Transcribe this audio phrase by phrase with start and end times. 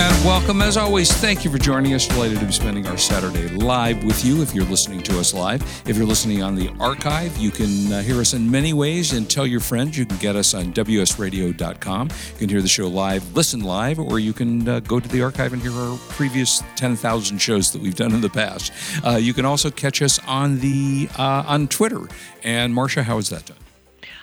[0.00, 1.12] And welcome, as always.
[1.12, 2.06] Thank you for joining us.
[2.06, 5.60] Delighted to be spending our Saturday live with you if you're listening to us live.
[5.88, 9.28] If you're listening on the archive, you can uh, hear us in many ways and
[9.28, 9.98] tell your friends.
[9.98, 12.10] You can get us on WSRadio.com.
[12.10, 15.20] You can hear the show live, listen live, or you can uh, go to the
[15.20, 18.72] archive and hear our previous 10,000 shows that we've done in the past.
[19.04, 22.02] Uh, you can also catch us on the uh, on Twitter.
[22.44, 23.58] And Marsha, how is that done?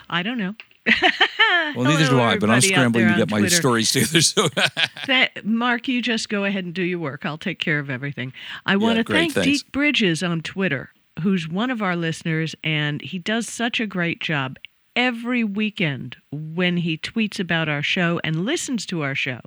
[0.08, 0.54] I don't know.
[1.74, 3.54] Well, neither do I, but I'm scrambling to get my Twitter.
[3.56, 4.20] stories together.
[4.20, 4.48] So,
[5.06, 7.24] that, Mark, you just go ahead and do your work.
[7.26, 8.32] I'll take care of everything.
[8.64, 9.46] I want to thank thanks.
[9.62, 10.90] Deke Bridges on Twitter,
[11.22, 14.56] who's one of our listeners, and he does such a great job
[14.94, 19.40] every weekend when he tweets about our show and listens to our show.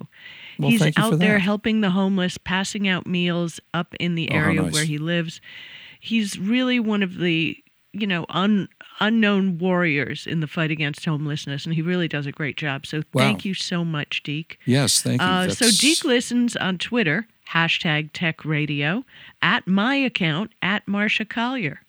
[0.58, 1.40] Well, He's thank you for out there that.
[1.40, 4.72] helping the homeless, passing out meals up in the Oh, area nice.
[4.72, 5.40] where he lives.
[5.98, 7.56] He's really one of the
[7.92, 8.68] you know un,
[9.00, 12.86] unknown warriors in the fight against homelessness, and he really does a great job.
[12.86, 13.22] So Wow.
[13.24, 14.58] thank you so much, Deke.
[14.64, 15.26] yes, thank you.
[15.26, 19.04] Uh, so Deke listens on Twitter, hashtag Tech Radio,
[19.42, 21.82] at my account, at Marsha Collier.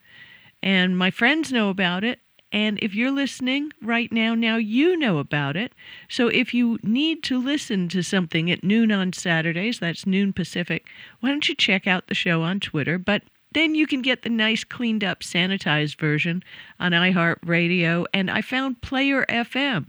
[0.63, 2.19] And my friends know about it.
[2.53, 5.71] And if you're listening right now, now you know about it.
[6.09, 10.85] So if you need to listen to something at noon on Saturdays, that's noon Pacific,
[11.21, 12.97] why don't you check out the show on Twitter?
[12.97, 16.43] But then you can get the nice, cleaned up, sanitized version
[16.79, 18.05] on iHeartRadio.
[18.13, 19.87] And I found Player FM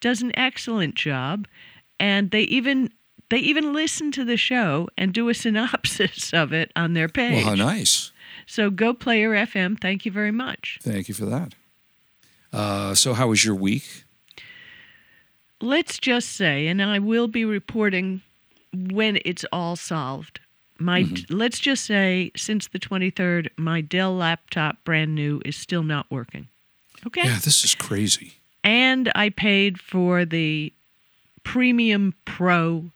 [0.00, 1.46] does an excellent job,
[1.98, 2.90] and they even
[3.30, 7.44] they even listen to the show and do a synopsis of it on their page.
[7.44, 8.12] well, how nice.
[8.46, 9.80] So go Player FM.
[9.80, 10.78] Thank you very much.
[10.82, 11.54] Thank you for that.
[12.52, 14.04] Uh, so, how was your week?
[15.60, 18.22] Let's just say, and I will be reporting
[18.72, 20.40] when it's all solved.
[20.78, 21.34] My Mm-hmm.
[21.36, 26.48] let's just say since the 23rd, my Dell laptop brand new is still not working.
[27.06, 27.22] Okay?
[27.24, 28.34] Yeah, this is crazy.
[28.64, 30.72] and I paid for the
[31.44, 32.86] premium pro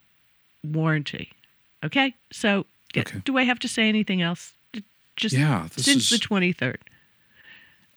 [0.65, 1.31] warranty.
[1.85, 2.15] Okay?
[2.33, 3.21] So, Okay.
[3.25, 4.55] do I have to say anything else?
[5.17, 6.79] Just Yeah, since is- the 23rd.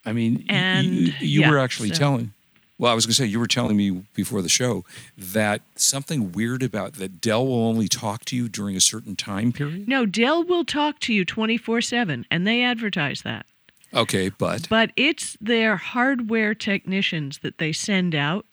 [0.06, 2.34] I mean, And, you, you yeah, were actually so- telling.
[2.82, 4.84] Well, I was going to say you were telling me before the show
[5.16, 9.52] that something weird about that Dell will only talk to you during a certain time
[9.52, 9.88] period.
[9.88, 13.46] No, Dell will talk to you 24/7 and they advertise that.
[13.94, 18.48] Okay, but But it's their hardware technicians that they send out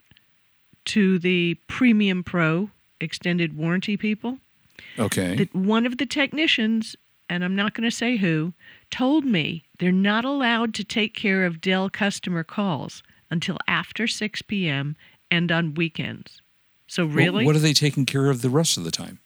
[0.84, 2.68] to the Premium Pro
[3.00, 4.40] extended warranty people.
[4.98, 6.96] okay, that one of the technicians,
[7.30, 8.52] and I'm not going to say who,
[8.90, 14.42] told me they're not allowed to take care of Dell customer calls until after 6
[14.42, 14.96] p.m.
[15.30, 16.40] and on weekends.
[16.86, 17.44] So, Well, really?
[17.44, 19.18] what are they taking care of the rest of the time?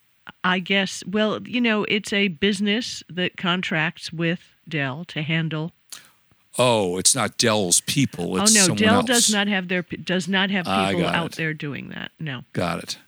[0.44, 5.72] I guess, well, you know, it's a business that contracts with Dell to handle.
[6.58, 8.34] Oh, it's not Dell's people.
[8.38, 9.06] Oh, it's oh no, Dell else.
[9.06, 12.10] does not have their does not have people out there doing that.
[12.20, 12.42] No.
[12.52, 12.98] Got it.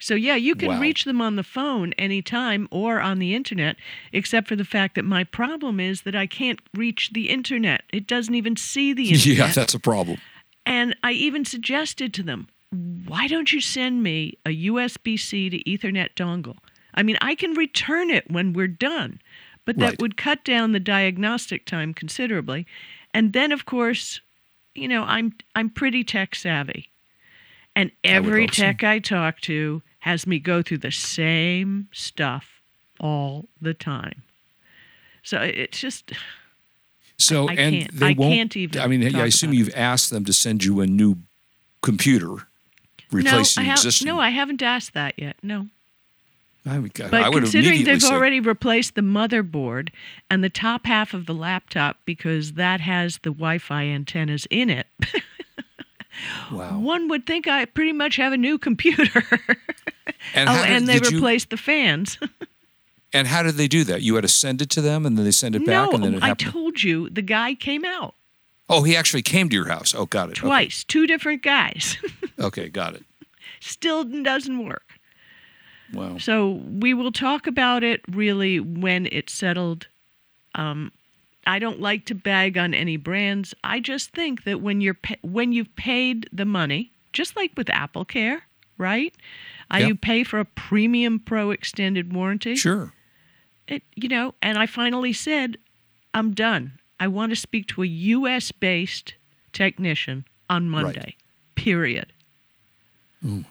[0.00, 0.80] So yeah, you can Wow.
[0.80, 3.76] reach them on the phone anytime or on the internet,
[4.12, 7.82] except for the fact that my problem is that I can't reach the internet.
[7.92, 9.36] It doesn't even see the internet.
[9.48, 10.18] Yeah, that's a problem.
[10.66, 12.48] and I even suggested to them,
[13.06, 16.58] why don't you send me a USB-C to Ethernet dongle?
[16.94, 19.20] I mean, I can return it when we're done,
[19.64, 20.00] but that Right.
[20.00, 22.66] would cut down the diagnostic time considerably.
[23.14, 24.20] And then of course,
[24.74, 26.90] you know, I'm I'm pretty tech savvy.
[27.74, 28.62] And every hope so.
[28.62, 32.60] tech I talk to has me go through the same stuff
[33.00, 34.22] all the time.
[35.22, 36.12] So it's just
[37.16, 38.34] So I and can't- they I won't.
[38.34, 41.16] can't even I mean, I assume you've asked them to send you a new
[41.82, 42.46] computer,
[43.10, 44.06] replacing no, I existing.
[44.06, 45.36] no, I haven't asked that yet.
[45.42, 45.68] No.
[46.66, 49.88] I would, But I would considering they've say, already replaced the motherboard
[50.28, 54.86] and the top half of the laptop because that has the Wi-Fi antennas in it,
[56.52, 56.78] wow.
[56.78, 59.22] one would think I pretty much have a new computer.
[60.34, 62.18] And oh, did, and they did you- replaced the fans.
[63.12, 64.02] and how did they do that?
[64.02, 66.04] You had to send it to them, and then they send it back, no, and
[66.04, 68.14] then it I told you the guy came out
[68.68, 69.94] oh, he actually came to your house.
[69.94, 70.32] Oh, got it.
[70.32, 70.46] Okay.
[70.46, 71.96] twice, two different guys.
[72.40, 73.02] Okay, got it.
[73.58, 74.92] Still doesn't work.
[75.92, 76.18] Wow.
[76.18, 79.88] So we will talk about it really when it's settled.
[80.54, 80.92] Um,
[81.48, 83.54] I don't like to bag on any brands.
[83.64, 87.70] I just think that when you're pa- when you've paid the money, just like with
[87.70, 88.42] Apple Care,
[88.76, 89.14] right?
[89.72, 89.88] Uh, Yep.
[89.88, 92.54] You pay for a premium pro extended warranty.
[92.54, 92.92] Sure.
[93.66, 95.56] It, you know, and I finally said,
[96.14, 96.78] I'm done.
[97.00, 98.52] I want to speak to a U.S.
[98.52, 99.14] based
[99.52, 101.16] technician on Monday.
[101.54, 102.12] Period.
[103.24, 103.44] Oh my.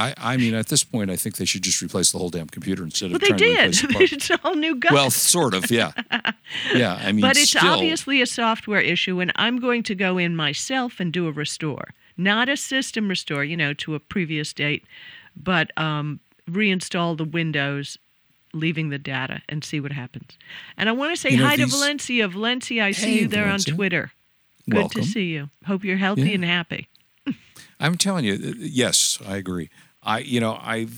[0.00, 2.46] I, I mean, at this point, I think they should just replace the whole damn
[2.48, 3.58] computer instead of trying to did.
[3.58, 4.12] replace the part.
[4.12, 4.92] it's all new guts.
[4.94, 5.92] Well, sort of, yeah,
[6.74, 6.98] yeah.
[7.02, 10.34] I mean, but it's still, obviously a software issue, and I'm going to go in
[10.36, 14.84] myself and do a restore, not a system restore, you know, to a previous date,
[15.36, 16.20] but um,
[16.50, 17.98] reinstall the Windows,
[18.54, 20.38] leaving the data, and see what happens.
[20.76, 22.26] And I want to say You know, hi to Valencia.
[22.28, 23.72] Valencia, I see Hey, you there Valencia.
[23.72, 24.12] on Twitter.
[24.68, 25.02] Good Welcome.
[25.02, 25.50] to see you.
[25.66, 26.34] Hope you're healthy Yeah.
[26.36, 26.88] and happy.
[27.78, 29.70] I'm telling you, uh, yes, I agree.
[30.02, 30.90] I, you know, I'm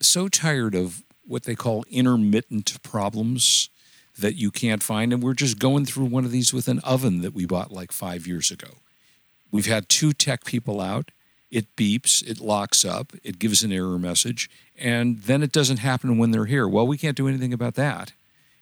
[0.00, 3.70] so tired of what they call intermittent problems
[4.18, 7.22] that you can't find, and we're just going through one of these with an oven
[7.22, 8.68] that we bought like five years ago.
[9.50, 11.10] We've had two tech people out.
[11.50, 16.18] It beeps, it locks up, it gives an error message, and then it doesn't happen
[16.18, 16.66] when they're here.
[16.66, 18.12] Well, we can't do anything about that.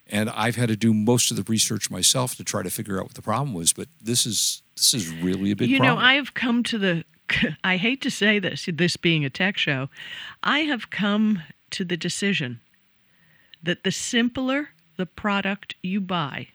[0.06, 3.04] And I've had to do most of the research myself to try to figure out
[3.04, 3.72] what the problem was.
[3.72, 5.96] But this is this is really a big you problem.
[5.96, 7.04] You know, I have come to the.
[7.64, 9.88] I hate to say this, this being a tech show,
[10.42, 12.60] I have come to the decision
[13.62, 16.48] that the simpler the product you buy,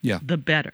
[0.00, 0.18] yeah.
[0.22, 0.72] the better.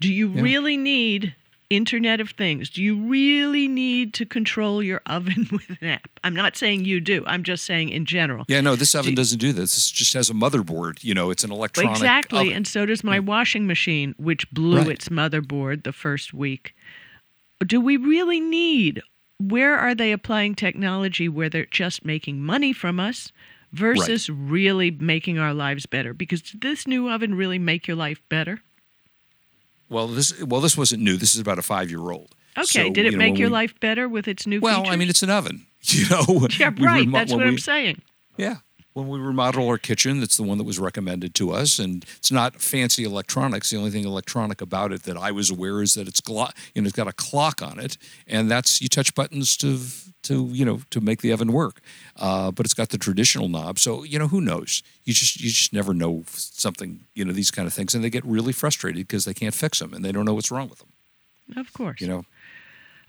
[0.00, 0.42] Do you Yeah.
[0.42, 1.34] really need
[1.70, 2.70] Internet of Things?
[2.70, 6.08] Do you really need to control your oven with an app?
[6.24, 7.24] I'm not saying you do.
[7.26, 8.44] I'm just saying in general.
[8.48, 9.74] Yeah, no, this oven Do- doesn't do this.
[9.74, 11.02] This just has a motherboard.
[11.04, 11.92] You know, it's an electronic.
[11.92, 12.52] Exactly, oven.
[12.52, 13.26] and so does my mm.
[13.26, 14.88] washing machine, which blew Right.
[14.88, 16.74] its motherboard the first week.
[17.66, 19.02] Do we really need?
[19.40, 23.30] Where are they applying technology where they're just making money from us
[23.72, 26.12] versus really making our lives better?
[26.14, 28.60] Because did this new oven really make your life better?
[29.90, 31.16] well, this well, this wasn't new.
[31.16, 32.34] This is about a five-year-old.
[32.58, 34.80] Okay, So, did it you know, make your we- life better with its new Well,
[34.80, 34.92] features?
[34.92, 35.64] I mean, it's an oven.
[35.82, 36.46] You know.
[36.58, 36.80] yeah, right.
[37.06, 38.02] remo- That's what we- I'm saying.
[38.36, 38.56] Yeah.
[38.98, 42.32] When we remodel our kitchen, that's the one that was recommended to us, and it's
[42.32, 43.70] not fancy electronics.
[43.70, 46.82] The only thing electronic about it that I was aware is that it's glo- you
[46.82, 47.96] know it's got a clock on it,
[48.26, 49.78] and that's you touch buttons to
[50.24, 51.80] to you know to make the oven work.
[52.16, 54.82] Uh, but it's got the traditional knob, so you know who knows.
[55.04, 57.04] You just you just never know something.
[57.14, 59.78] You know these kind of things, and they get really frustrated because they can't fix
[59.78, 60.88] them and they don't know what's wrong with them.
[61.56, 62.00] Of course.
[62.00, 62.24] You know.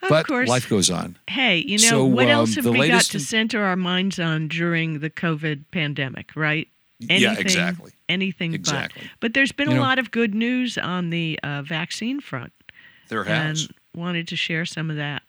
[0.02, 0.48] Of but course.
[0.50, 1.18] life goes on.
[1.28, 4.48] Hey, you know, So, what um, else have we got to center our minds on
[4.48, 6.68] during the COVID pandemic, right?
[7.00, 7.92] Yeah, exactly.
[8.10, 9.04] Anything Exactly.
[9.04, 9.20] but.
[9.20, 12.52] But there's been You a know- lot of good news on the uh, vaccine front,
[13.08, 13.64] There has.
[13.66, 15.22] and wanted to share some of that.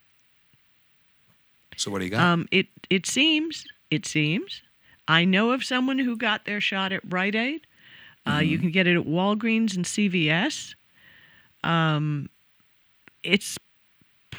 [1.77, 2.21] so what do you got?
[2.21, 4.63] Um, it it seems it seems
[5.09, 7.61] I know of someone who got their shot at Rite Aid.
[8.27, 8.63] Uh, You Mm-hmm.
[8.65, 10.75] can get it at Walgreens and CVS.
[11.65, 12.29] Um,
[13.23, 13.59] it's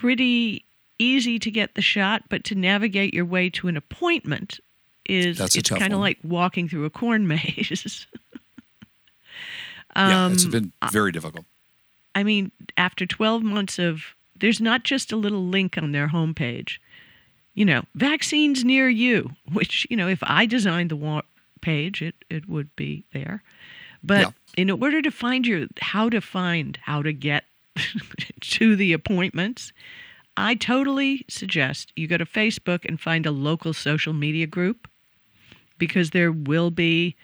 [0.02, 0.66] pretty
[0.98, 4.60] easy to get the shot, but to navigate your way to an appointment
[5.06, 8.08] is that's it's kind of like walking through a corn maze.
[9.96, 11.46] yeah, it's um, been very difficult.
[12.16, 14.04] I mean, after 12 months of,
[14.38, 16.78] there's not just a little link on their homepage,
[17.54, 21.22] you know, vaccines near you, which, you know, if I designed the wa-
[21.62, 23.44] page, it, it would be there.
[24.04, 24.32] But Yeah.
[24.58, 27.46] in order to find your, how to find, how to get
[28.42, 29.72] to the appointments,
[30.38, 34.88] I totally suggest you go to Facebook and find a local social media group
[35.78, 37.16] because there will be,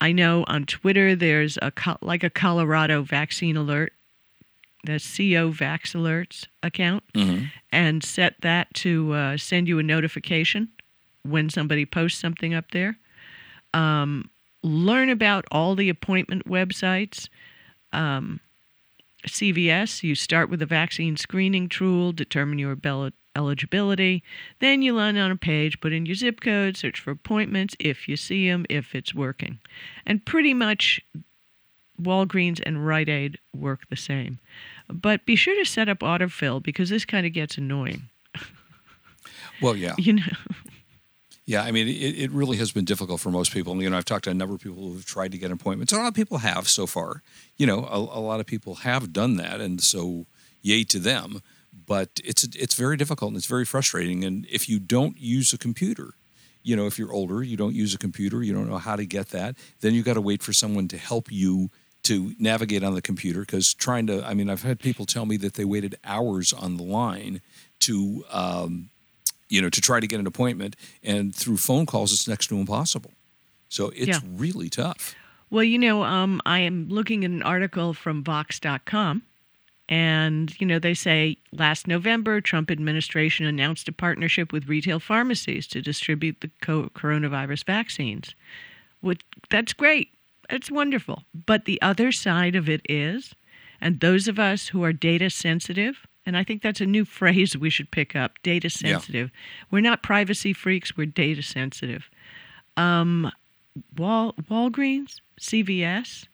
[0.00, 1.72] I know on Twitter, there's a,
[2.02, 3.92] like a Colorado vaccine alert
[4.84, 7.02] the CO Vax Alerts account
[7.72, 10.68] and set that to uh, send you a notification
[11.24, 12.96] when somebody posts something up there.
[13.74, 14.30] Um,
[14.62, 17.28] learn about all the appointment websites.
[17.92, 18.40] Um,
[19.26, 24.22] CVS, you start with a vaccine screening tool, determine your bel- eligibility.
[24.58, 28.08] Then you land on a page, put in your zip code, search for appointments if
[28.08, 29.58] you see them, if it's working.
[30.06, 31.00] And pretty much
[32.00, 34.38] Walgreens and Rite Aid work the same.
[34.88, 38.08] But be sure to set up autofill because this kind of gets annoying.
[39.60, 39.94] Well, yeah.
[39.98, 40.22] You know,
[41.48, 43.82] Yeah, I mean, it, it really has been difficult for most people.
[43.82, 45.94] You know, I've talked to a number of people who've tried to get appointments.
[45.94, 47.22] A lot of people have so far.
[47.56, 50.26] You know, a, a lot of people have done that, and so
[50.60, 51.40] yay to them.
[51.86, 54.24] But it's it's very difficult and it's very frustrating.
[54.24, 56.12] And if you don't use a computer,
[56.62, 59.06] you know, if you're older, you don't use a computer, you don't know how to
[59.06, 61.70] get that, then you got to wait for someone to help you
[62.02, 63.40] to navigate on the computer.
[63.40, 66.76] Because trying to, I mean, I've had people tell me that they waited hours on
[66.76, 67.40] the line
[67.80, 68.26] to.
[68.30, 68.90] Um,
[69.48, 70.76] you know, to try to get an appointment.
[71.02, 73.12] And through phone calls, it's next to impossible.
[73.68, 74.20] So it's Yeah.
[74.24, 75.14] really tough.
[75.50, 79.22] well, you know, um, I am looking at an article from Vox.com,
[79.88, 85.66] and you know they say last November, Trump administration announced a partnership with retail pharmacies
[85.68, 88.34] to distribute the co- coronavirus vaccines.
[89.00, 90.10] Which that's great,
[90.50, 91.24] it's wonderful.
[91.46, 93.34] But the other side of it is,
[93.80, 97.56] and those of us who are data sensitive And I think that's a new phrase
[97.56, 99.30] we should pick up data sensitive.
[99.70, 102.10] We're not privacy freaks, we're data sensitive.
[102.76, 103.32] Um,
[103.96, 106.26] Wal- Walgreens, CVS,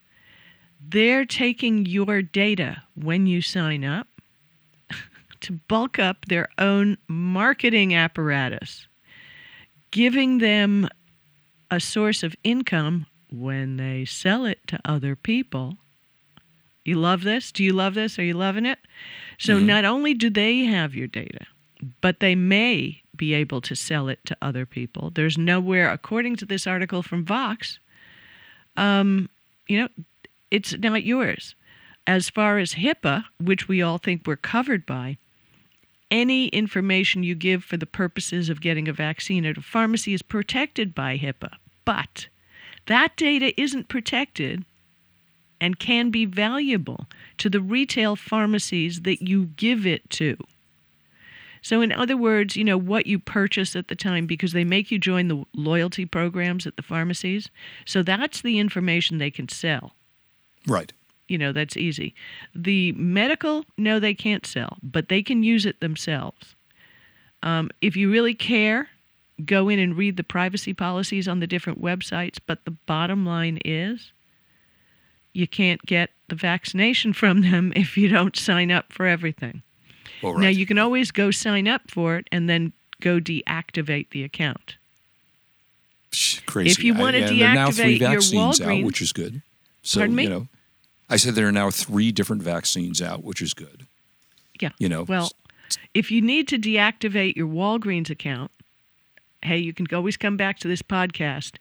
[0.81, 4.09] they're taking your data when you sign up
[5.43, 8.89] to bulk up their own marketing apparatus,
[9.93, 10.89] giving them
[11.71, 15.77] a source of income when they sell it to other people.
[16.85, 17.51] You love this?
[17.51, 18.19] Do you love this?
[18.19, 18.79] Are you loving it?
[19.39, 21.47] So not only do they have your data,
[22.01, 25.11] but they may be able to sell it to other people.
[25.11, 27.79] There's nowhere, according to this article from Vox,
[28.77, 29.29] um,
[29.67, 29.89] you know,
[30.51, 31.55] it's not yours.
[32.07, 35.17] As far as HIPAA, which we all think we're covered by,
[36.11, 40.23] any information you give for the purposes of getting a vaccine at a pharmacy is
[40.23, 41.55] protected by HIPAA.
[41.85, 42.29] But
[42.87, 44.65] that data isn't protected
[45.61, 47.07] and can be valuable
[47.39, 50.37] to the retail pharmacies that you give it to.
[51.63, 54.91] So, in other words, you know, what you purchase at the time because they make
[54.91, 57.49] you join the loyalty programs at the pharmacies.
[57.87, 59.95] So, that's the information they can sell.
[60.67, 60.93] Right.
[61.27, 62.15] You know, that's easy.
[62.55, 66.55] The medical, no, they can't sell, but they can use it themselves.
[67.43, 68.91] Um, if you really care,
[69.45, 72.39] go in and read the privacy policies on the different websites.
[72.45, 74.13] But the bottom line is
[75.35, 79.63] you can't get the vaccination from them if you don't sign up for everything.
[80.23, 82.73] Well, Now, you can always go sign up for it and then
[83.03, 84.77] go deactivate the account.
[86.11, 86.71] Psh, Crazy.
[86.71, 89.13] If you I- wanna and there now three deactivate your vaccines out, Walgreens- which is
[89.13, 89.43] good.
[89.83, 90.23] So Pardon me?
[90.23, 90.49] you know,
[91.11, 93.87] I said there are now three different vaccines out, which is good.
[94.61, 94.71] Yeah.
[94.79, 95.33] You know, Well,
[95.93, 98.51] if you need to deactivate your Walgreens account,
[99.43, 101.57] hey, you can always come back to this podcast.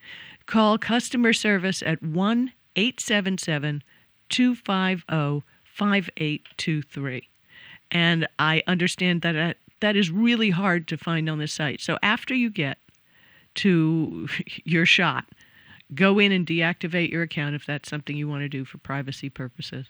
[0.46, 3.84] Call customer service at 1 877
[4.30, 7.30] 250 5823.
[7.92, 11.82] And I understand that uh, that is really hard to find on the site.
[11.82, 12.78] So after you get
[13.56, 14.28] to
[14.64, 15.26] your shot,
[15.94, 19.30] go in and deactivate your account if that's something you want to do for privacy
[19.30, 19.88] purposes.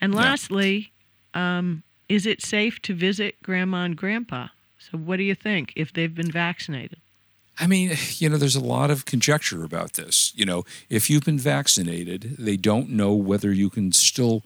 [0.00, 0.20] And Yeah.
[0.22, 0.92] lastly,
[1.34, 4.48] um, is it safe to visit grandma and grandpa?
[4.78, 6.98] So, what do you think if they've been vaccinated?
[7.60, 10.32] I mean, you know, there's a lot of conjecture about this.
[10.34, 14.42] You know, if you've been vaccinated, they don't know whether you can still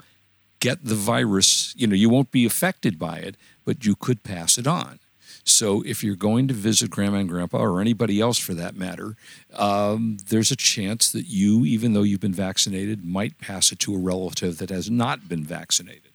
[0.61, 1.75] get the virus.
[1.77, 4.99] You know, you won't be affected by it, but you could pass it on.
[5.47, 9.15] So if you're going to visit grandma and grandpa or anybody else for that matter,
[9.53, 13.95] um, there's a chance that you, even though you've been vaccinated, might pass it to
[13.95, 16.14] a relative that has not been vaccinated.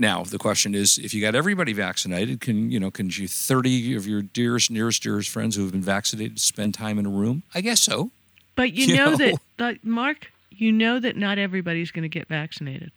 [0.00, 3.94] Now the question is, if you got everybody vaccinated, can you know can you thirty
[3.94, 7.42] of your dearest, nearest, dearest friends who have been vaccinated spend time in a room?
[7.54, 8.10] I guess so.
[8.56, 9.16] But you, You know, know.
[9.18, 12.90] that, that, Mark, you know that not everybody's going to get vaccinated.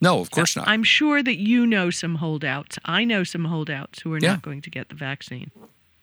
[0.00, 0.68] No, of course not.
[0.68, 2.78] I'm sure that you know some holdouts.
[2.84, 4.32] I know some holdouts who are Yeah.
[4.32, 5.50] not going to get the vaccine.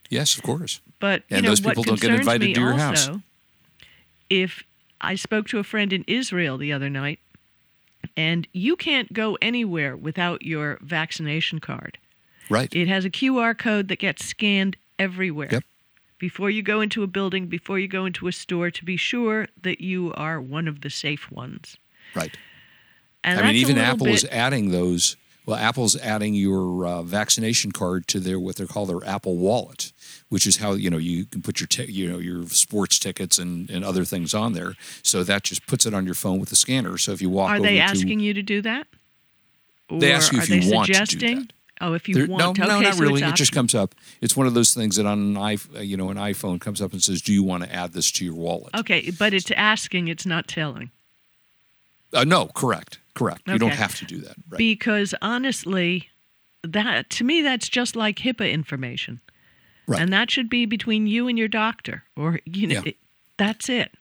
[0.09, 0.81] yes, of course.
[0.99, 3.09] But you And know those what people don't get invited to your also, house.
[4.31, 4.63] If
[5.01, 7.19] I spoke to a friend in Israel the other night,
[8.15, 11.97] and you can't go anywhere without your vaccination card.
[12.49, 12.73] Right.
[12.73, 15.49] It has a QR code that gets scanned everywhere.
[15.51, 15.63] Yep.
[16.17, 19.47] Before you go into a building, before you go into a store, to be sure
[19.61, 21.77] that you are one of the safe ones.
[22.15, 22.35] right.
[23.23, 25.17] And I mean, even Apple bit, is adding those.
[25.49, 29.91] Well, Apple's adding your uh, vaccination card to their what they call their Apple Wallet,
[30.29, 33.67] which is how you know you can put your you know your sports tickets and,
[33.67, 34.75] and other things on there.
[35.01, 36.99] So that just puts it on your phone with the scanner.
[36.99, 38.85] So if you walk Are they to asking you to do that?
[39.89, 41.39] They ask you if you want to do suggesting?
[41.39, 41.53] that.
[41.81, 42.59] Oh, if you There- want.
[42.59, 43.23] no, no, not so really.
[43.23, 43.95] It just comes up.
[44.21, 46.93] It's one of those things that on an iPhone, you know, an iPhone comes up
[46.93, 50.09] and says, "Do you want to add this to your wallet?" Okay, but it's asking,
[50.09, 50.91] it's not telling.
[52.13, 53.41] Uh, no, correct, correct.
[53.47, 54.35] You don't have to do that.
[54.49, 54.57] Right.
[54.57, 56.09] Because honestly,
[56.63, 59.21] that to me that's just like HIPAA information.
[59.87, 60.01] Right.
[60.01, 62.81] And that should be between you and your doctor or you know Yeah.
[62.89, 62.97] it,
[63.37, 63.91] that's it.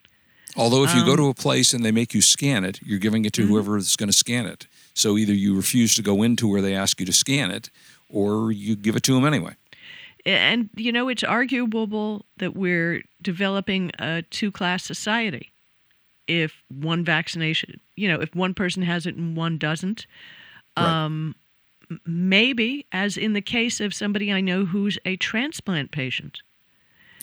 [0.57, 2.99] Although if you go Um, to a place and they make you scan it, you're
[2.99, 3.53] giving it to Mm-hmm.
[3.53, 4.67] whoever is going to scan it.
[4.95, 7.71] So either you refuse to go into where they ask you to scan it,
[8.09, 9.55] or you give it to them anyway.
[10.27, 15.53] And you know it's arguable that we're developing a two-class society.
[16.29, 20.07] If one vaccination, you know, if one person has it and one doesn't,
[20.77, 20.87] Right.
[20.87, 21.35] um,
[22.07, 26.43] maybe, as in the case of somebody I know who's a transplant patient,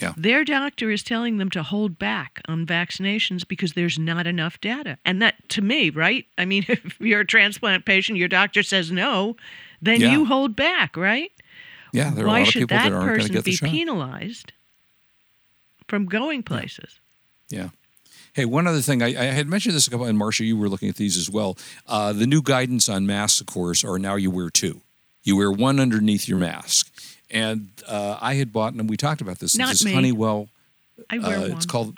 [0.02, 0.14] Yeah.
[0.18, 4.98] their doctor is telling them to hold back on vaccinations because there's not enough data.
[5.06, 6.26] And that, to me, right?
[6.38, 9.38] I mean, if you're a transplant patient, your doctor says no,
[9.82, 10.12] then Yeah.
[10.12, 11.32] you hold back, right?
[11.94, 13.34] Yeah, there are Why a lot of should people that that aren't going to person
[13.36, 14.52] get the be penalized
[15.88, 17.00] from going places?
[17.50, 17.70] Yeah.
[18.36, 19.02] Hey, one other thing.
[19.02, 21.30] I, I had mentioned this a couple, and Marsha, you were looking at these as
[21.30, 21.58] well.
[21.88, 24.82] Uh, the new guidance on masks, of course, are now you wear two.
[25.24, 26.92] You wear one underneath your mask.
[27.32, 29.58] And uh, I had bought, and we talked about this.
[29.58, 29.94] Not this me.
[29.94, 30.50] Honeywell.
[31.10, 31.52] I wear Uh, one.
[31.54, 31.98] it's called.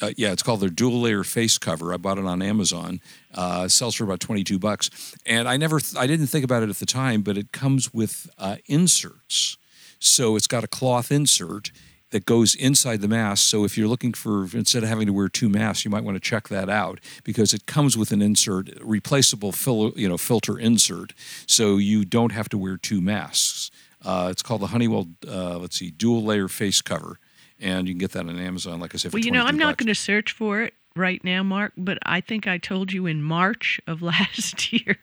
[0.00, 1.92] Uh, yeah, it's called their dual layer face cover.
[1.92, 3.00] I bought it on Amazon.
[3.34, 4.90] Uh, it sells for about twenty two bucks,
[5.26, 7.92] and I never, th- I didn't think about it at the time, but it comes
[7.94, 9.56] with uh, inserts.
[9.98, 11.72] So it's got a cloth insert
[12.10, 13.48] that goes inside the mask.
[13.48, 16.16] So if you're looking for, instead of having to wear two masks, you might want
[16.16, 20.58] to check that out because it comes with an insert, replaceable fil- you know, filter
[20.58, 21.12] insert.
[21.46, 23.70] So you don't have to wear two masks.
[24.04, 27.18] Uh, it's called the Honeywell, uh, let's see, dual layer face cover.
[27.60, 29.56] And you can get that on Amazon, like I said, for Well, you know, I'm
[29.56, 32.92] 22 not going to search for it right now, Mark, but I think I told
[32.92, 34.98] you in March of last year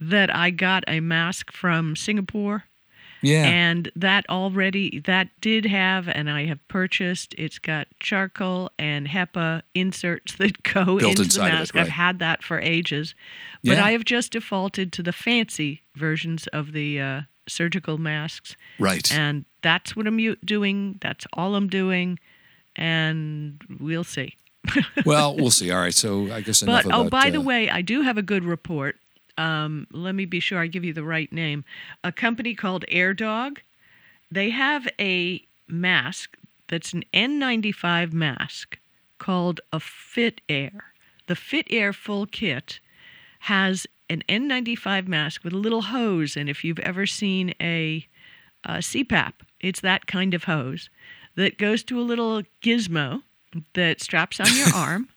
[0.00, 2.64] that I got a mask from Singapore.
[3.24, 3.44] Yeah.
[3.46, 9.62] And that already, that did have, and I have purchased, it's got charcoal and HEPA
[9.74, 11.74] inserts that go Built into inside the of it, mask.
[11.74, 11.80] right.
[11.82, 13.14] I've had that for ages.
[13.64, 13.84] But Yeah.
[13.84, 18.56] I have just defaulted to the fancy versions of the uh, surgical masks.
[18.78, 19.10] right.
[19.12, 20.98] And that's what I'm doing.
[21.00, 22.18] That's all I'm doing.
[22.76, 24.36] And we'll see.
[25.06, 25.70] well, we'll see.
[25.70, 25.94] All right.
[25.94, 27.06] So I guess enough But about.
[27.06, 28.96] oh, by the uh, way, I do have a good report.
[29.36, 31.64] Um, let me be sure I give you the right name.
[32.02, 33.58] A company called AirDog.
[34.30, 36.36] They have a mask
[36.68, 38.78] that's an N95 mask
[39.18, 40.92] called a Fit Air.
[41.26, 42.80] The Fit Air full kit
[43.40, 48.06] has an N95 mask with a little hose, and if you've ever seen a,
[48.64, 50.90] a CPAP, it's that kind of hose
[51.36, 53.22] that goes to a little gizmo
[53.74, 55.08] that straps on your arm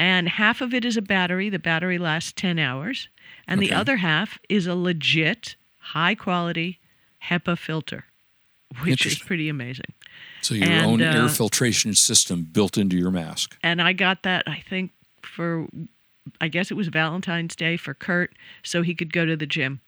[0.00, 1.50] and half of it is a battery.
[1.50, 3.10] The battery lasts 10 hours,
[3.50, 6.78] and the other half is a legit, high quality
[7.28, 8.04] HEPA filter,
[8.82, 9.92] which is pretty amazing.
[10.42, 13.56] So your and, own air uh, filtration system built into your mask.
[13.62, 14.92] And I got that, I think,
[15.22, 15.66] for,
[16.40, 19.80] I guess it was Valentine's Day for Kurt, so he could go to the gym.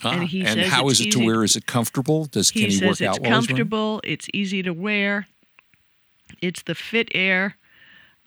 [0.00, 0.10] Huh.
[0.10, 1.42] and he says how it's is it to wear?
[1.42, 2.26] Is it comfortable?
[2.26, 5.26] Does He can he says work it's out while he's comfortable, it's easy to wear.
[6.42, 7.56] It's the Fit Air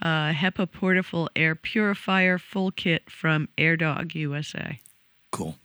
[0.02, 4.80] uh, HEPA Portable Air Purifier full kit from AirDog USA.
[5.32, 5.56] Cool.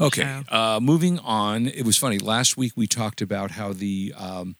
[0.00, 0.42] Okay.
[0.48, 1.66] Uh, moving on.
[1.66, 2.18] It was funny.
[2.18, 4.56] Last week we talked about how the um,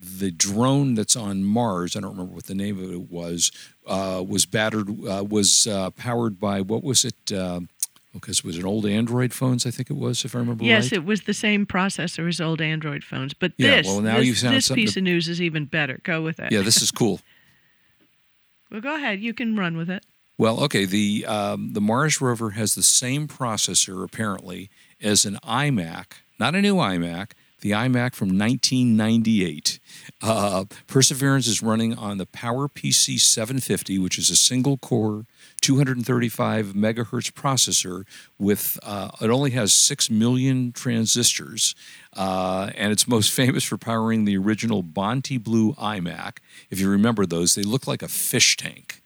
[0.00, 1.94] the drone that's on Mars.
[1.96, 3.52] I don't remember what the name of it was.
[3.86, 4.88] Uh, was battered.
[4.88, 7.32] Uh, was uh, powered by what was it?
[7.32, 7.60] Uh,
[8.14, 9.64] because it was an old Android phones.
[9.64, 10.92] I think it was, if I remember Yes, right.
[10.94, 13.32] it was the same processor as old Android phones.
[13.32, 15.40] But this, Yeah, this, well, now this, you found this piece to- of news is
[15.40, 15.98] even better.
[16.02, 16.52] Go with it.
[16.52, 17.20] yeah, this is cool.
[18.72, 19.20] Well, go ahead.
[19.20, 20.06] You can run with it.
[20.38, 20.86] Well, okay.
[20.86, 26.06] The um, the Mars rover has the same processor apparently as an iMac,
[26.40, 27.32] not a new iMac,
[27.62, 29.78] the iMac from 1998.
[30.20, 35.24] Uh, Perseverance is running on the PowerPC 750, which is a single core,
[35.62, 38.04] 235 megahertz processor
[38.38, 41.74] with uh, it only has six million transistors,
[42.16, 46.38] uh, and it's most famous for powering the original Bondi Blue iMac.
[46.68, 49.02] If you remember those, they look like a fish tank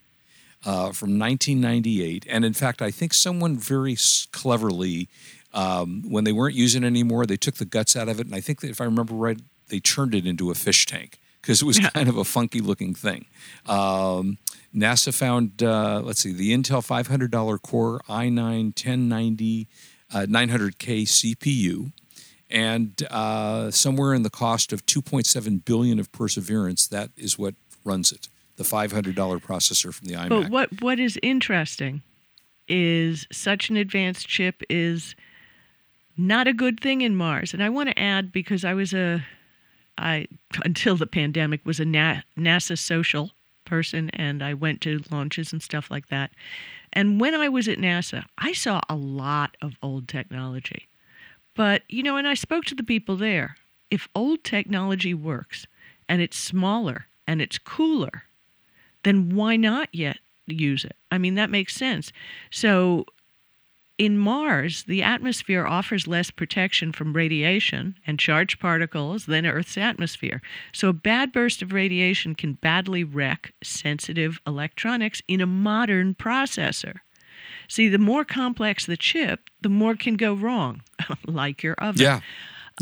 [0.66, 2.26] uh, from 1998.
[2.28, 3.96] And in fact, I think someone very
[4.32, 5.08] cleverly,
[5.56, 8.26] um, when they weren't using it anymore, they took the guts out of it.
[8.26, 11.18] And I think that if I remember right, they turned it into a fish tank
[11.40, 13.24] because it was kind of a funky looking thing.
[13.66, 14.38] Um,
[14.74, 19.66] NASA found, uh, let's see, the Intel $500 Core i9 1090
[20.12, 21.92] uh, 900K CPU.
[22.48, 28.12] And uh, somewhere in the cost of 2.7 billion of Perseverance, that is what runs
[28.12, 28.28] it.
[28.56, 30.28] The $500 processor from the iMac.
[30.28, 32.02] But what what is interesting
[32.68, 35.14] is such an advanced chip is
[36.16, 37.52] not a good thing in Mars.
[37.52, 39.24] And I want to add because I was a
[39.98, 40.26] I
[40.64, 43.32] until the pandemic was a Na- NASA social
[43.64, 46.30] person and I went to launches and stuff like that.
[46.92, 50.88] And when I was at NASA, I saw a lot of old technology.
[51.54, 53.56] But, you know, and I spoke to the people there.
[53.90, 55.66] If old technology works
[56.08, 58.24] and it's smaller and it's cooler,
[59.02, 60.96] then why not yet use it?
[61.10, 62.12] I mean, that makes sense.
[62.50, 63.06] So,
[63.98, 70.42] in Mars, the atmosphere offers less protection from radiation and charged particles than Earth's atmosphere.
[70.72, 76.96] So, a bad burst of radiation can badly wreck sensitive electronics in a modern processor.
[77.68, 80.82] See, the more complex the chip, the more can go wrong,
[81.26, 82.02] like your oven.
[82.02, 82.20] yeah.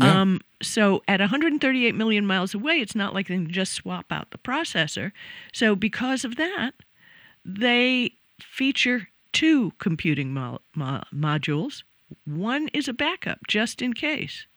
[0.01, 0.21] Yeah.
[0.21, 4.31] Um, so at 138 million miles away, it's not like they can just swap out
[4.31, 5.13] the processor.
[5.53, 6.73] So because of that,
[7.45, 11.83] they feature two computing mo- mo- modules.
[12.25, 14.47] One is a backup just in case.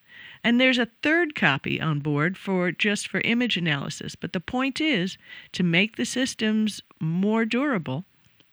[0.43, 4.15] And there's a third copy on board for just for image analysis.
[4.15, 5.17] But the point is
[5.53, 8.05] to make the systems more durable,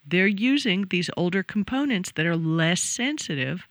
[0.06, 3.66] they're using these older components that are less sensitive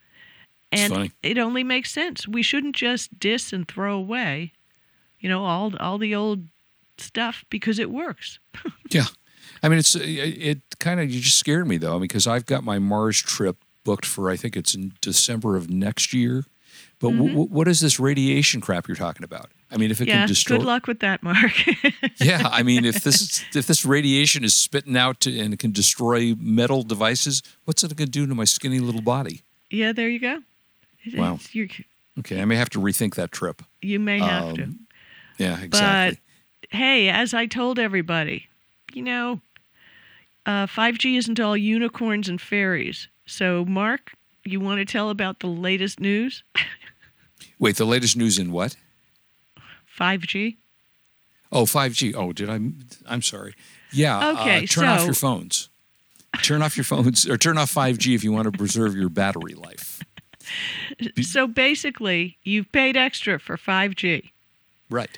[0.71, 0.91] and
[1.23, 2.27] it only makes sense.
[2.27, 4.51] We shouldn't just diss and throw away,
[5.19, 6.47] you know, all all the old
[6.97, 8.39] stuff because it works.
[8.89, 9.05] Yeah,
[9.65, 12.63] I mean, it's it, it kind of you just scared me though because I've got
[12.63, 16.45] my Mars trip booked for I think it's in December of next year.
[16.99, 19.49] But w- w- what is this radiation crap you're talking about?
[19.71, 20.09] I mean, if it Mm-hmm.
[20.09, 20.19] yeah.
[20.19, 21.51] can destroy, Good luck with that, Mark.
[22.17, 25.71] yeah, I mean, if this if this radiation is spitting out to, and it can
[25.71, 29.41] destroy metal devices, what's it going to do to my skinny little body?
[29.69, 30.41] yeah, there you go.
[31.15, 31.39] Wow.
[31.51, 31.85] you're-
[32.17, 33.61] Okay, I may have to rethink that trip.
[33.81, 34.63] you may have to.
[34.63, 34.79] Um,
[35.37, 36.19] Yeah, exactly.
[36.61, 38.47] But hey, as I told everybody,
[38.93, 39.41] you know,
[40.45, 43.07] uh, 5G isn't all unicorns and fairies.
[43.25, 46.43] So, Mark, you want to tell about the latest news?
[47.59, 48.75] Wait, the latest news in what?
[49.97, 50.57] 5G?
[51.51, 52.13] Oh, 5G.
[52.15, 52.59] Oh, did I?
[53.07, 53.55] I'm sorry.
[53.91, 54.31] Yeah.
[54.31, 55.69] Okay, uh, turn off your phones.
[56.41, 59.53] Turn off your phones or turn off 5G if you want to preserve your battery
[59.53, 60.01] life.
[61.23, 64.29] So basically, you've paid extra for 5G,
[64.91, 65.09] Right.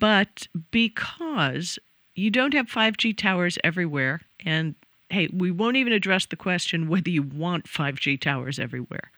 [0.00, 1.78] but because
[2.14, 4.74] you don't have 5G towers everywhere, and
[5.10, 9.10] hey, we won't even address the question whether you want 5G towers everywhere,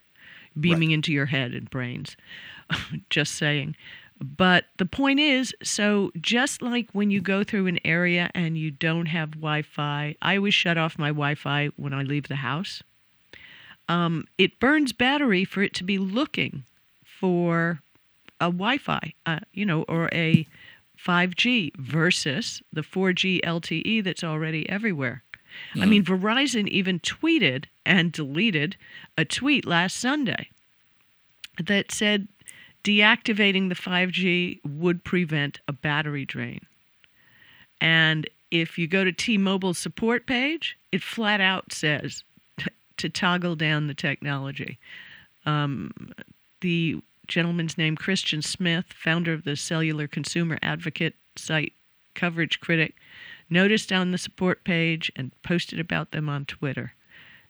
[0.58, 2.16] beaming into your head and brains.
[3.10, 3.76] Just saying.
[4.20, 8.70] But the point is so just like when you go through an area and you
[8.70, 12.36] don't have Wi Fi, I always shut off my Wi Fi when I leave the
[12.36, 12.82] house.
[13.88, 16.64] Um, it burns battery for it to be looking
[17.04, 17.80] for
[18.40, 20.46] a Wi Fi, uh, you know, or a
[21.04, 25.22] 5G versus the 4G LTE that's already everywhere.
[25.76, 28.76] I mean, Verizon even tweeted and deleted
[29.16, 30.48] a tweet last Sunday
[31.62, 32.26] that said
[32.82, 36.60] deactivating the 5G would prevent a battery drain.
[37.80, 42.24] And if you go to T Mobile's support page, it flat out says
[42.96, 44.78] to toggle down the technology.
[45.46, 45.92] Um,
[46.60, 51.72] the gentleman's name, Christian Smith, founder of the Cellular Consumer Advocate site
[52.14, 52.94] Coverage Critic,
[53.50, 56.94] noticed on the support page and posted about them on Twitter.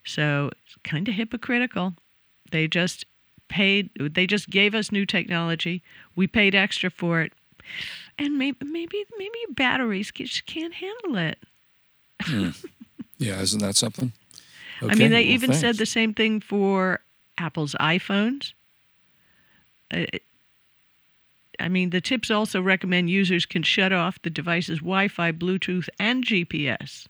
[0.03, 1.93] So it's kind of hypocritical.
[2.51, 3.05] They just
[3.47, 5.81] paid, they just gave us new technology.
[6.15, 7.33] We paid extra for it.
[8.17, 11.39] And maybe, maybe, maybe batteries just can't handle it.
[12.21, 12.49] Hmm.
[13.17, 14.11] Yeah, isn't that something?
[14.81, 16.99] I mean, they well, even said the same thing for
[17.37, 18.53] Apple's iPhones.
[21.59, 25.87] I mean, the tips also recommend users can shut off the device's Wi Fi, Bluetooth,
[25.99, 27.07] and GPS,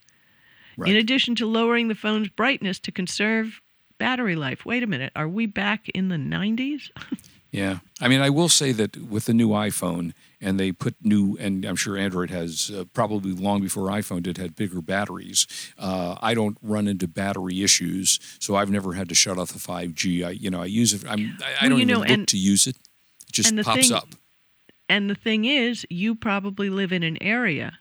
[0.76, 0.90] Right.
[0.90, 3.60] in addition to lowering the phone's brightness to conserve
[3.98, 4.64] battery life.
[4.66, 6.90] Wait a minute, are we back in the 90s?
[7.52, 11.36] Yeah, I mean, I will say that with the new iPhone, and they put new,
[11.40, 15.46] and I'm sure Android has uh, probably long before iPhone did had bigger batteries.
[15.78, 19.58] Uh, I don't run into battery issues, so I've never had to shut off the
[19.58, 20.26] 5G.
[20.26, 21.04] I, you know, I use it.
[21.08, 22.76] I'm, I, I Well, don't even know, look and- to use it.
[23.28, 24.08] It just pops thing- up.
[24.88, 27.78] And the thing is, you probably live in an area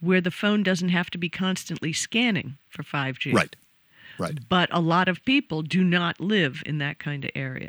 [0.00, 3.32] where the phone doesn't have to be constantly scanning for 5G.
[3.34, 3.54] Right,
[4.18, 4.38] right.
[4.48, 7.68] But a lot of people do not live in that kind of area.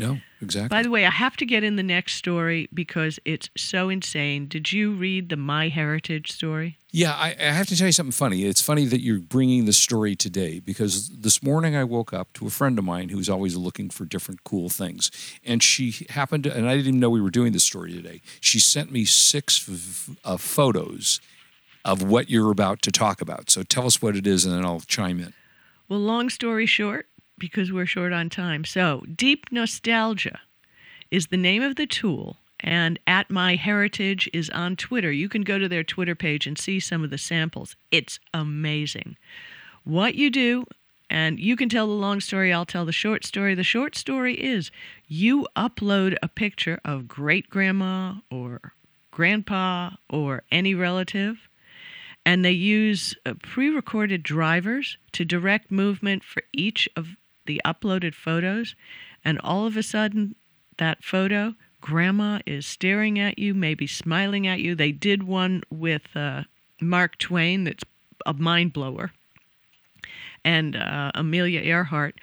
[0.00, 0.74] No, exactly.
[0.74, 4.46] By the way, I have to get in the next story because it's so insane.
[4.46, 6.78] Did you read the MyHeritage story?
[6.90, 8.44] Yeah, I, I have to tell you something funny.
[8.44, 12.46] It's funny that you're bringing the story today because this morning I woke up to
[12.46, 15.10] a friend of mine who's always looking for different cool things.
[15.44, 18.22] And she happened to, and I didn't even know we were doing this story today.
[18.40, 21.20] She sent me six f- uh, photos
[21.84, 23.50] of what you're about to talk about.
[23.50, 25.34] So tell us what it is and then I'll chime in.
[25.90, 27.08] Well, long story short,
[27.40, 28.64] because we're short on time.
[28.64, 30.38] So, Deep Nostalgia
[31.10, 35.10] is the name of the tool, and at MyHeritage is on Twitter.
[35.10, 37.74] You can go to their Twitter page and see some of the samples.
[37.90, 39.16] It's amazing.
[39.82, 40.66] What you do,
[41.08, 43.56] and you can tell the long story, I'll tell the short story.
[43.56, 44.70] The short story is
[45.08, 48.74] you upload a picture of great grandma or
[49.10, 51.48] grandpa or any relative
[52.24, 57.16] and they use uh, pre-recorded drivers to direct movement for each of
[57.50, 58.76] the uploaded photos
[59.24, 60.36] and all of a sudden
[60.78, 66.14] that photo grandma is staring at you maybe smiling at you they did one with
[66.14, 66.44] uh,
[66.80, 67.82] mark twain that's
[68.24, 69.10] a mind blower
[70.44, 72.20] and uh, amelia earhart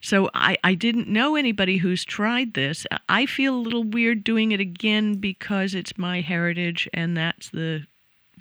[0.00, 2.86] so I, I didn't know anybody who's tried this.
[3.08, 7.84] I feel a little weird doing it again because it's my heritage and that's the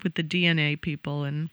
[0.03, 1.49] with the DNA people and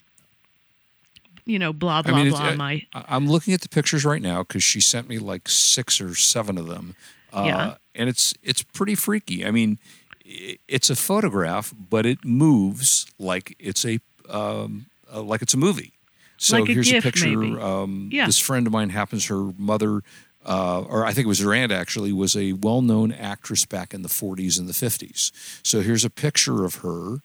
[1.47, 2.41] you know blah blah it's- blah.
[2.51, 5.49] I- my I- I'm looking at the pictures right now because she sent me like
[5.49, 6.97] six or seven of them.
[7.33, 7.75] Uh, Yeah.
[7.95, 9.45] And it's it's pretty freaky.
[9.47, 9.79] I mean,
[10.25, 15.93] it's a photograph, but it moves like it's a um, uh, like it's a movie.
[16.37, 17.61] So Like a here's a picture.
[17.61, 18.27] Um, Yeah.
[18.27, 19.27] This friend of mine happens.
[19.27, 20.03] Her mother
[20.47, 23.95] uh, or I think it was her aunt actually, was a well known actress back
[23.95, 25.31] in the 40s and the 50s.
[25.63, 27.21] So here's a picture of her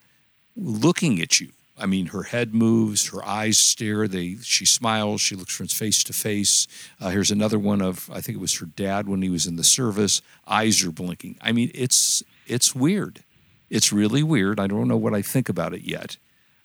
[0.55, 1.49] looking at you.
[1.79, 4.07] I mean, her head moves, her eyes stare.
[4.07, 5.21] They, she smiles.
[5.21, 6.67] She looks from face to face.
[6.99, 9.55] Uh, here's another one of, I think it was her dad when he was in
[9.55, 10.21] the service.
[10.47, 11.37] Eyes are blinking.
[11.41, 13.23] I mean, it's it's weird.
[13.69, 14.59] It's really weird.
[14.59, 16.17] I don't know what I think about it yet.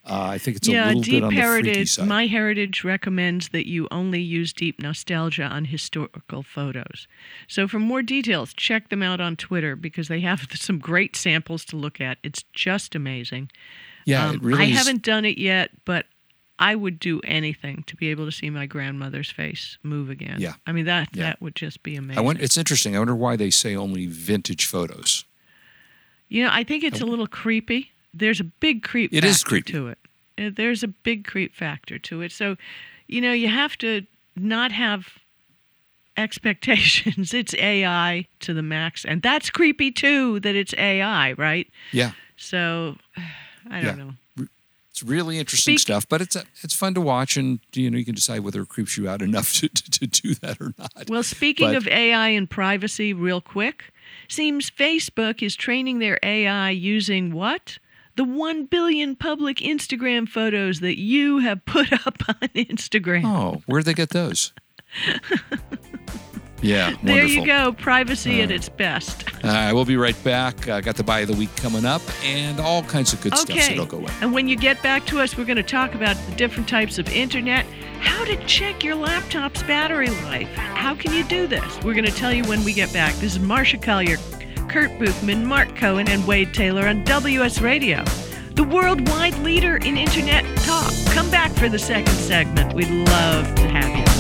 [0.06, 1.90] Uh, I think it's yeah, a little deep bit on the freaky heritage.
[1.92, 2.08] side.
[2.08, 7.06] My heritage recommends that you only use deep nostalgia on historical photos.
[7.48, 11.64] So for more details, check them out on Twitter because they have some great samples
[11.66, 12.18] to look at.
[12.22, 13.50] It's just amazing.
[14.04, 14.76] Yeah, Um, it really I is.
[14.76, 16.06] haven't done it yet, but
[16.58, 20.36] I would do anything to be able to see my grandmother's face move again.
[20.40, 20.54] Yeah.
[20.66, 21.24] I mean that Yeah.
[21.24, 22.18] that would just be amazing.
[22.18, 22.94] I wonder, it's interesting.
[22.94, 25.24] I wonder why they say only vintage photos.
[26.28, 27.92] You know, I think it's a little creepy.
[28.12, 29.72] There's a big creep It factor is creepy.
[29.72, 29.98] to it.
[30.38, 32.32] Uh, There's a big creep factor to it.
[32.32, 32.56] So,
[33.08, 35.18] you know, you have to not have
[36.16, 37.34] expectations.
[37.40, 39.04] it's AI to the max.
[39.04, 41.68] And that's creepy too that it's AI, right?
[41.92, 42.96] Yeah, So,
[43.70, 44.04] I don't Yeah.
[44.04, 44.46] know.
[44.90, 48.04] it's really interesting Speak- stuff, but it's it's fun to watch, and you know you
[48.04, 51.08] can decide whether it creeps you out enough to, to, to do that or not.
[51.08, 53.92] Well, speaking But- of AI and privacy, real quick,
[54.28, 57.78] seems Facebook is training their AI using what?
[58.16, 63.24] The 1 billion public Instagram photos that you have put up on Instagram.
[63.24, 64.52] oh, where'd they get those?
[66.64, 67.28] yeah, there wonderful.
[67.42, 67.72] you go.
[67.72, 69.24] Privacy at its best.
[69.44, 70.66] All right, we'll be right back.
[70.66, 73.56] Uh, got the buy of the week coming up, and all kinds of good stuff.
[73.58, 73.76] So Okay.
[73.76, 74.10] don't go away.
[74.20, 76.98] And when you get back to us, we're going to talk about the different types
[76.98, 77.66] of internet,
[78.00, 80.48] how to check your laptop's battery life.
[80.54, 81.62] How can you do this?
[81.84, 83.14] We're going to tell you when we get back.
[83.16, 84.16] This is Marsha Collier,
[84.68, 88.02] Kurt Boothman, Mark Cohen, and Wade Taylor on WS Radio,
[88.54, 90.92] the worldwide leader in internet talk.
[91.12, 92.72] Come back for the second segment.
[92.74, 94.13] We'd love to have you.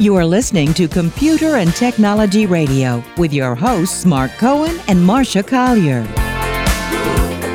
[0.00, 5.46] You are listening to Computer and Technology Radio with your hosts, Mark Cohen and Marsha
[5.46, 6.02] Collier.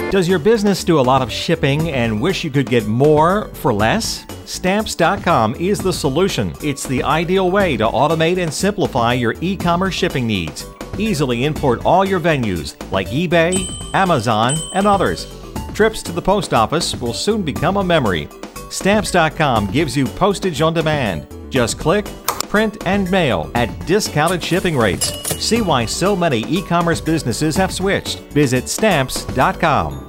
[0.10, 3.74] Does your business do a lot of shipping and wish you could get more for
[3.74, 4.26] less?
[4.46, 6.54] Stamps.com is the solution.
[6.64, 10.66] It's the ideal way to automate and simplify your e commerce shipping needs.
[10.98, 15.28] Easily import all your venues like eBay, Amazon, and others.
[15.74, 18.30] Trips to the post office will soon become a memory.
[18.70, 21.28] Stamps.com gives you postage on demand.
[21.50, 22.06] Just click,
[22.50, 25.14] print, and mail at discounted shipping rates.
[25.40, 28.20] See why so many e commerce businesses have switched.
[28.34, 30.09] Visit stamps.com.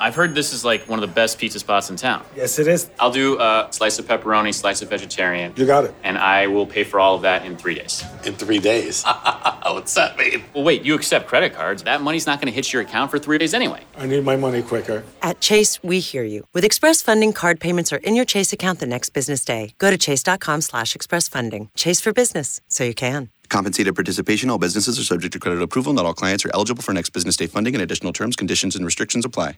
[0.00, 2.24] I've heard this is like one of the best pizza spots in town.
[2.36, 2.88] Yes, it is.
[3.00, 5.94] I'll do a slice of pepperoni, slice of vegetarian, You got it.
[6.04, 8.04] and I will pay for all of that in three days.
[8.24, 9.04] In three days.
[9.64, 10.44] What's that mean?
[10.54, 11.82] Well, wait, you accept credit cards.
[11.82, 13.82] That money's not going to hit your account for three days anyway.
[13.96, 15.04] I need my money quicker.
[15.20, 16.46] At Chase, we hear you.
[16.54, 19.74] With Express Funding, card payments are in your Chase account the next business day.
[19.78, 21.70] Go to chase.com slash express funding.
[21.74, 23.30] Chase for business, so you can.
[23.48, 24.50] Compensated participation.
[24.50, 25.92] All businesses are subject to credit approval.
[25.92, 28.84] Not all clients are eligible for next business day funding, and additional terms, conditions, and
[28.84, 29.56] restrictions apply.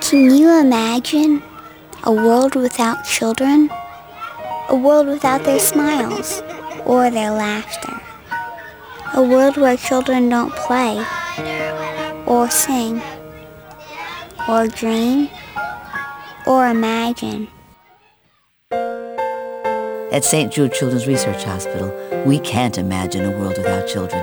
[0.00, 1.42] Can you imagine
[2.02, 3.70] a world without children?
[4.68, 6.42] A world without their smiles
[6.84, 8.00] or their laughter?
[9.14, 10.96] A world where children don't play
[12.26, 13.00] or sing
[14.48, 15.28] or dream
[16.46, 17.48] or imagine?
[20.14, 20.52] At St.
[20.52, 21.92] Jude Children's Research Hospital,
[22.24, 24.22] we can't imagine a world without children.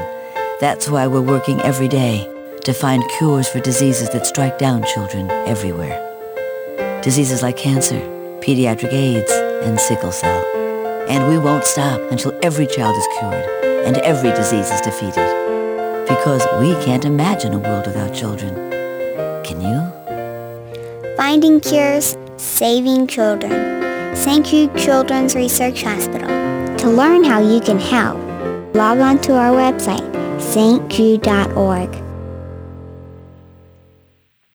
[0.62, 2.26] That's why we're working every day
[2.64, 6.00] to find cures for diseases that strike down children everywhere.
[7.04, 8.00] Diseases like cancer,
[8.40, 9.30] pediatric AIDS,
[9.68, 10.46] and sickle cell.
[11.10, 15.28] And we won't stop until every child is cured and every disease is defeated.
[16.08, 18.56] Because we can't imagine a world without children.
[19.44, 21.18] Can you?
[21.18, 23.81] Finding cures, saving children.
[24.14, 24.46] St.
[24.46, 26.28] Jude Children's Research Hospital.
[26.78, 28.18] To learn how you can help,
[28.76, 32.01] log on to our website, stjude.org.